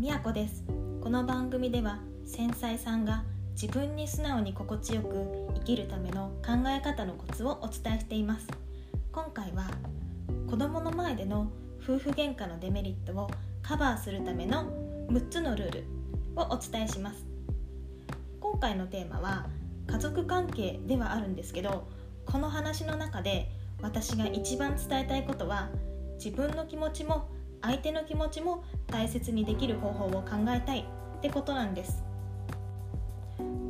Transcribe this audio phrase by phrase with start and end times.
[0.00, 0.64] みやこです。
[1.02, 8.46] この番組では繊細さんが自分に素直に心地よく生きるための考え方のコツをお伝えしています。
[9.12, 9.70] 今回は
[10.48, 11.52] 子供の前での
[11.82, 14.72] 夫婦喧嘩のデメリットをカバーするための
[15.10, 15.84] 6つのルール
[16.34, 17.26] をお伝えします。
[18.40, 19.48] 今回のテーマは
[19.86, 21.86] 家族関係ではあるんですけど
[22.24, 23.50] この話の中で
[23.82, 25.68] 私が一番伝えたいことは
[26.14, 27.28] 自分の気持ちも
[27.62, 30.86] 相手の気持ちも大切にできる方法を考えたい
[31.18, 32.02] ってことなんです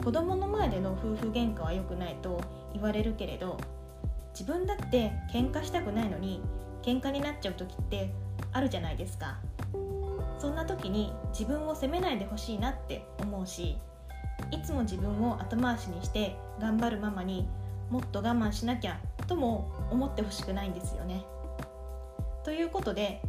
[0.05, 2.41] 子供の前での夫婦喧嘩は良くないと
[2.73, 3.59] 言われるけれど
[4.33, 6.41] 自分だって喧嘩したくないのに
[6.83, 8.11] 喧嘩になっちゃう時って
[8.53, 9.39] あるじゃないですか
[10.39, 13.77] そんな時に自分を責めないでほしいなって思うし
[14.51, 17.47] いつも自分を後回しにして頑張るママに
[17.91, 21.25] もっと我慢しなきゃとも思ってほしくないんですよね。
[22.43, 23.21] ということで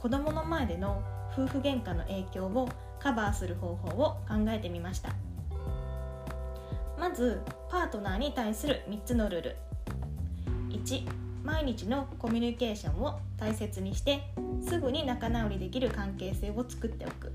[0.00, 2.68] 子供の前での夫婦喧嘩の影響を
[3.00, 5.10] カバーする方法を考えてみました。
[6.98, 7.40] まず
[7.70, 9.56] パートナーに対する3つのルール。
[10.70, 11.02] 1
[11.44, 14.22] 毎日のコミュニケーションを大切にして
[14.66, 17.32] すぐに仲直りできる関係性を作っておく。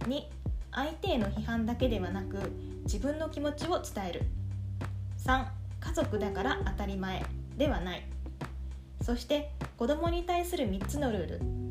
[0.00, 0.22] 2
[0.72, 2.36] 相手への批判だけではなく
[2.84, 4.22] 自分の気持ちを伝える。
[5.24, 5.44] 3
[5.80, 7.24] 家族だから当たり前
[7.56, 8.06] ではない。
[9.02, 11.61] そして子供に対する3つのルール。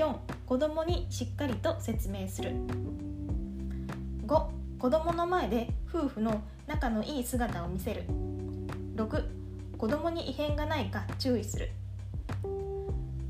[0.00, 2.52] 4子供にしっかりと説明する。
[4.26, 4.46] 5
[4.78, 8.04] 子供の前で夫婦の仲のいい姿を見せる。
[8.96, 9.24] 6
[9.76, 11.68] 子供に異変がないか注意する。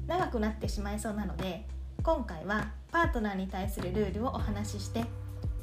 [0.07, 1.67] 長くなってしまいそうなので
[2.05, 5.05] 今回はパートナーに対するルールをお話しして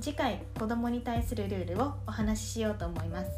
[0.02, 3.32] 次回子供に対するルールをお話ししようと思います。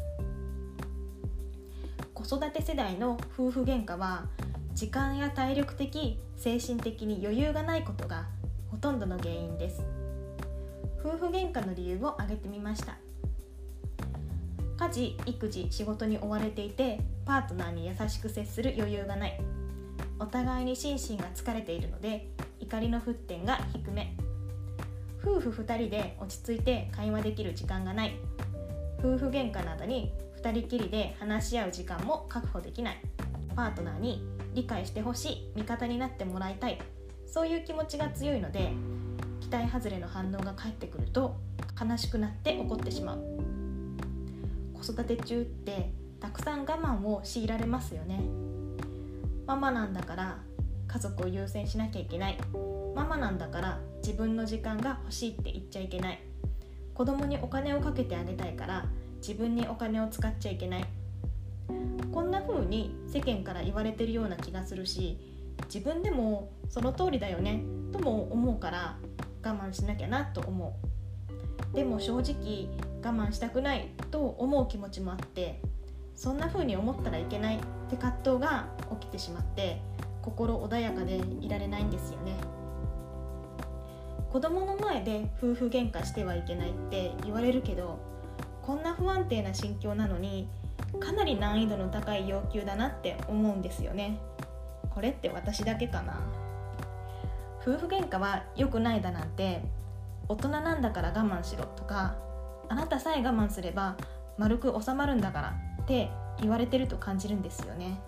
[2.14, 4.24] 子育て世代の夫婦喧嘩は
[4.74, 8.26] 時間や体力的精神的に余裕がないことが
[8.70, 9.82] ほとんどの原因です。
[10.98, 12.96] 夫婦喧嘩の理由を挙げてみました。
[14.78, 19.40] 家事育児仕事に追われていてパートナーに優しく接する余裕がない。
[20.18, 24.14] お互いに心身が疲れているので怒りの沸点が低め。
[25.22, 28.16] 夫婦2人で落ち着いて会話できる時間がない。
[29.00, 33.02] 夫婦喧嘩などに2人きりで話し合う時間も確保できない。
[33.54, 34.24] パートナーに
[34.54, 36.78] 理解してほしい味方になってもらいたい
[37.26, 38.72] そういう気持ちが強いので
[39.40, 41.36] 期待外れの反応が返ってくると
[41.80, 43.24] 悲しくなって怒ってしまう。
[44.74, 48.22] 子育て中ってたくさん我慢を強いられますよね。
[49.46, 50.38] ママなんだから
[50.88, 52.38] 家族を優先しなきゃいけない。
[52.94, 56.20] ママなんだから自分の時間が欲しいって言っちゃいけない。
[56.94, 58.86] 子供にお金をかけてあげたいから
[59.26, 60.84] 自分にお金を使っちゃいけない。
[62.12, 65.18] こんな風に世間から言われてるような気がするし
[65.72, 68.96] 自分でもその通りだよねとも思うから
[69.44, 70.76] 我慢しなきゃなと思
[71.72, 71.76] う。
[71.76, 72.68] でも正直
[73.02, 75.60] 我慢したくないと思う気持ちもあって
[76.16, 77.58] そんな風に思ったらいけないっ
[77.88, 78.68] て葛藤が
[79.00, 79.80] 起きてしまって
[80.20, 82.34] 心穏やかでいられないんですよね。
[84.30, 87.98] 子供の前で夫婦喧嘩してはいけないって言われるけど
[88.62, 90.48] こんな不安定な心境なのに
[90.98, 94.18] かなり難易度の高い要求だなって思うんですよね。
[94.90, 96.20] これって私だけかな。
[97.62, 99.62] 夫婦喧嘩は良くないだなんて
[100.28, 102.16] 大人なんだから我慢しろとか
[102.68, 103.96] あなたさえ我慢すれば
[104.38, 108.00] 丸く収まるんだからって言われてると感じるんですよね。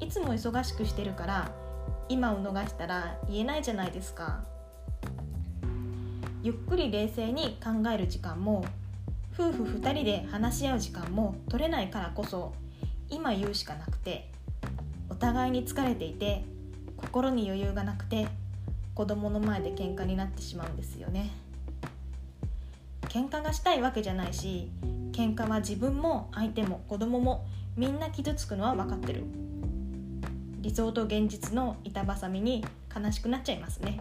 [0.00, 1.50] いつも忙しくしてるから
[2.08, 4.44] 今を逃したら言えないじゃないですか。
[6.42, 8.64] ゆっくり冷静に考える時間も
[9.36, 12.54] 夫婦2人で話し合う時間も取れないからこそ
[13.10, 14.30] 今言うしかなくて
[15.10, 16.44] お互いに疲れていて
[16.96, 18.28] 心に余裕がなくて
[18.94, 21.30] 子供の前で喧嘩になってしまうんですよね。
[23.08, 24.70] 喧嘩がしたいわけじゃないし
[25.12, 27.44] 喧嘩は自分も相手も子供も
[27.76, 29.24] みんな傷つくのは分かってる。
[30.60, 32.64] 理想と現実の板挟みに
[32.94, 34.00] 悲しくなっちゃいますね。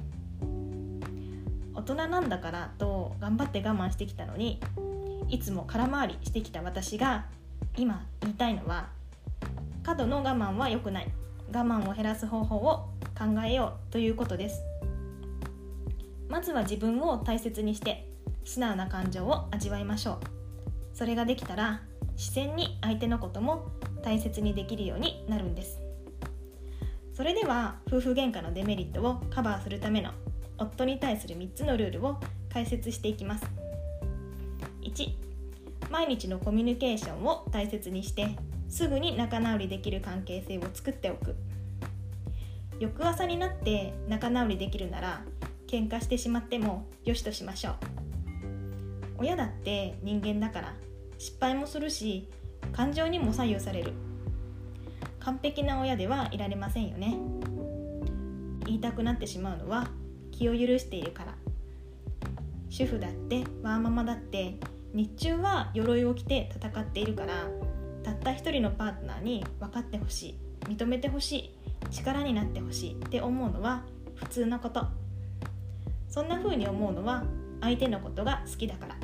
[1.74, 4.62] 大人なんだからと頑張って我慢してきたのに
[5.33, 7.25] いつも空回りしてきた私が
[7.75, 8.89] 今言いたいのは
[9.81, 11.12] 過度の我慢は良くない。
[11.51, 14.62] 我慢を減らす方法を考えようということです。
[16.30, 18.07] まずは自分を大切にして
[18.45, 20.19] 素直な感情を味わいましょ
[20.94, 20.95] う。
[20.95, 21.81] それができたら
[22.15, 23.71] 自然に相手のことも
[24.03, 25.80] 大切にできるようになるんです。
[27.15, 30.12] それでは夫婦喧嘩のデメリットをカバーするための
[30.59, 32.19] 夫に対する3つのルールを
[32.53, 33.62] 解説していきます。
[34.83, 38.35] 1毎日のコミュニケーションを大切にして
[38.69, 41.35] すぐに仲直りできる関係性を作っておく。
[42.80, 45.21] 翌朝になって仲直りできるなら
[45.68, 47.74] 喧嘩してしまってもよしとしましょう。
[49.19, 50.74] 親だって人間だから
[51.18, 52.30] 失敗もするし
[52.71, 53.94] 感情にも左右される。
[55.19, 57.18] 完璧な親ではいられませんよね。
[58.65, 59.88] 言いたくなってしまうのは
[60.31, 61.35] 気を許しているから。
[62.75, 64.56] 主婦だってワーママだって
[64.96, 67.48] 日中は鎧を着て戦っているから
[68.02, 71.52] たった一人のパートナーに分かってほしい認めてほしい
[71.92, 73.84] 力になってほしいって思うのは
[74.16, 74.88] 普通のこと。
[76.10, 77.25] そんな風に思うのは
[77.62, 78.96] 相手のことが好きだから。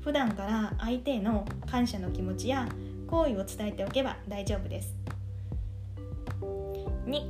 [0.00, 2.68] 普段から相手への感謝の気持ちや
[3.08, 4.94] 好意を伝えておけば大丈夫です。
[7.06, 7.24] 2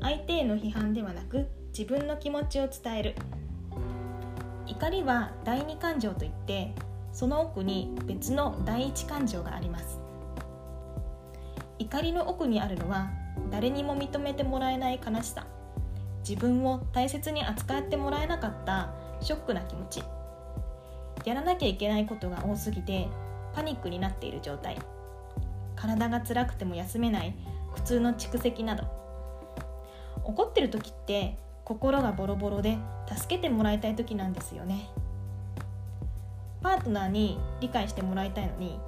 [0.00, 1.46] 相手への批判ではなく
[1.76, 3.14] 自分の気持ちを伝える。
[4.78, 6.72] 怒りは第二感情といって
[7.12, 9.98] その奥に別の第一感情があります。
[11.80, 13.10] 怒りの奥にあるのは
[13.50, 15.48] 誰にも認めてもらえない悲しさ。
[16.20, 20.00] 自分を大切に扱ってもらえなかったショックな気持ち。
[21.24, 23.08] やらなきゃいけないことが多すぎて
[23.54, 24.78] パニックになっている状態。
[25.74, 27.34] 体が辛くても休めない
[27.74, 28.84] 苦痛の蓄積など。
[30.22, 31.36] 怒ってる時って
[31.68, 32.78] 心がボロボロで
[33.14, 34.88] 助けてもらいたい時なんですよね。
[36.62, 38.80] パートナーに理解してもらいたいのに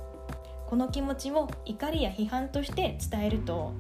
[0.67, 3.75] この気持ちを怒りや批判として伝えると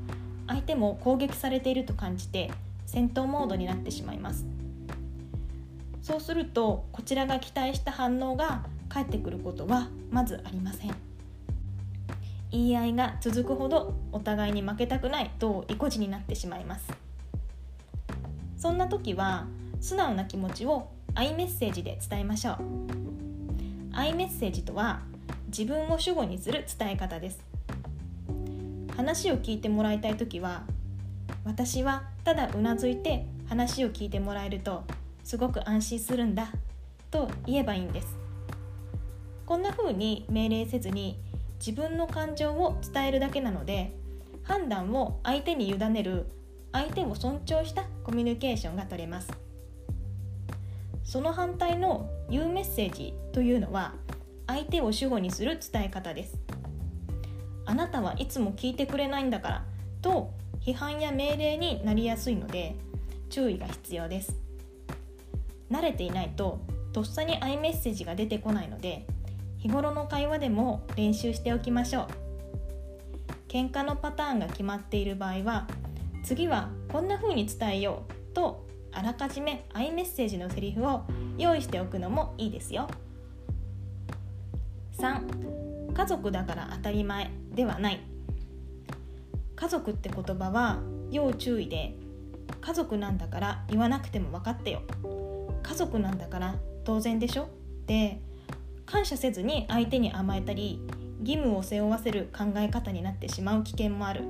[0.46, 2.50] 相手も攻撃されていると感じて
[2.84, 4.44] 戦闘モードになってしまいます。
[6.02, 10.94] そうするとこちらが期待した反応が返ってくることはまずありません。
[12.50, 17.09] 言い合いが続くほどお互いに負けたくないと意固地になってしまいます。
[18.60, 19.46] そんな時は
[19.80, 22.56] 素直な気持ちをアイメッセージで伝えましょう。
[23.92, 25.00] アイメッセージとは
[25.46, 27.42] 自分を主語にする伝え方です。
[28.94, 30.64] 話を聞いてもらいたい時は
[31.46, 34.84] 私はただうなずいて話を聞いてもらえると
[35.24, 36.52] すごく安心するんだ
[37.10, 38.18] と言えばいいんです。
[39.46, 41.18] こんな風に命令せずに
[41.58, 43.96] 自分の感情を伝えるだけなので
[44.42, 46.26] 判断を相手に委ねる
[46.72, 49.30] 相手を尊重したコミュニケーションが取れます。
[51.04, 53.94] その反対の言うメッセージというのは
[54.46, 56.38] 相手を主語にする伝え方です。
[57.66, 59.64] あなたはいつも聞いてくれないんだから
[60.02, 62.76] と批判や命令になりやすいので
[63.28, 64.36] 注意が必要です。
[65.70, 66.60] 慣れていないと
[66.92, 69.06] とっさにアイメッセージが出てこないので
[69.58, 72.06] 日頃の会話でも練習しておきましょう。
[73.48, 75.66] 喧嘩のパターンが決まっている場合は
[76.22, 81.02] 次はこんな風に伝えようとあらかじめアイメッセージのセリフを
[81.38, 82.88] 用意しておくのもいいですよ。
[84.98, 88.00] 3家族だから当たり前ではない。
[89.56, 90.78] 家族って言葉は
[91.10, 91.94] 要注意で
[92.60, 94.82] 家族なんだから言わなくても分かってよ。
[95.62, 97.44] 家族なんだから当然でしょ？
[97.44, 97.46] っ
[97.86, 98.20] て
[98.86, 100.80] 感謝せずに相手に甘えたり
[101.20, 104.24] 義務を背負わせる考え方になってしまう危険もある。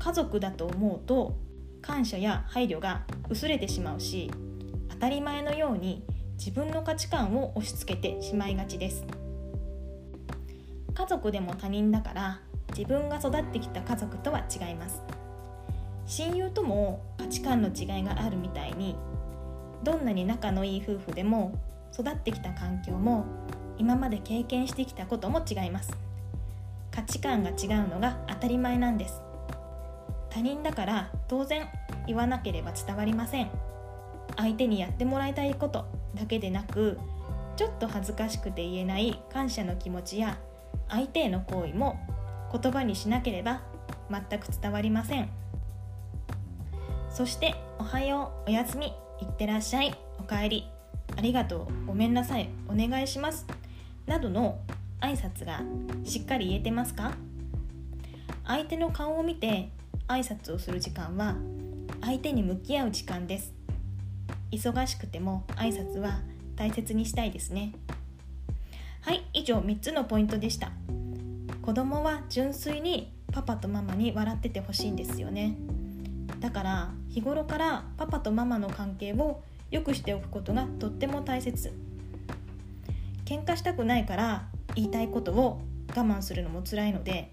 [0.00, 1.36] 家族だと思うと
[1.82, 4.30] 感謝や配慮が薄れてしまうし
[4.88, 6.02] 当たり前のように
[6.38, 9.04] 自分の価値観を押し付けてしまいがちです。
[10.94, 12.40] 家族でも他人だから
[12.76, 15.02] 自分が育ってきた家族とは違います。
[16.06, 18.96] 親友とも価値観の違いがあるみたいに
[19.84, 21.58] どんなに仲のいい夫婦でも
[21.92, 23.26] 育ってきた環境も
[23.78, 25.92] 今まで経験してきたことも違います。
[26.90, 29.22] 価値観が違うのが当たり前なんです。
[30.30, 31.68] 他人だから当然
[32.06, 33.50] 言わなければ伝わりません。
[34.36, 36.98] 相手にやってもらいたいことだけでなく
[37.56, 40.38] ちょっと恥ずかしくて言えない感謝の気持ちや
[40.88, 41.98] 相手への行為も
[42.52, 43.62] 言葉にしなければ
[44.10, 45.28] 全く伝わりません。
[47.10, 48.86] そして「おはよう」「おやすみ」
[49.20, 50.68] 「いってらっしゃい」「おかえり」
[51.18, 53.46] 「ありがとう」「ごめんなさい」「お願いします」
[54.06, 54.60] などの
[55.00, 55.60] 挨拶が
[56.04, 57.12] しっかり言えてますか？
[58.46, 59.70] 相手の顔を見て
[60.10, 61.36] 挨拶をする時間は
[62.00, 63.54] 相手に向き合う時間です。
[64.50, 66.20] 忙しくても挨拶は
[66.56, 67.72] 大切にしたいですね。
[69.02, 70.72] はい以上3つのポイントでした。
[71.62, 75.56] 子供は純粋にパパとママに笑っててほしいんですよね。
[76.40, 81.72] だから日頃からパパとママの関係を良くしておくことがとっても大切。
[83.24, 87.32] 喧嘩したくないから言いたいことを我慢するのも辛いので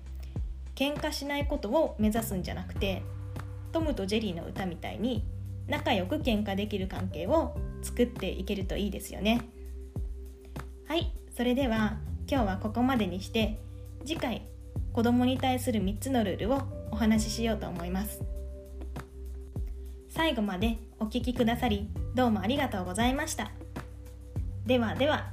[0.78, 3.02] 喧嘩しないことを目指すんじゃなくて
[3.72, 5.26] トムとジェリーの歌みたいに
[5.68, 9.42] 仲良く喧嘩できる関係を作っていけるといいですよね。
[10.88, 11.98] はいそれでは
[12.30, 13.60] 今日はここまでにして
[14.06, 14.44] 次回
[14.94, 18.22] 子供に対する3つのルールをお話ししようと思います。
[20.10, 23.52] 最後までお聞きくださりどうもありがとうございました。
[24.66, 25.32] ではでは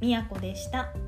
[0.00, 1.05] みやこでした。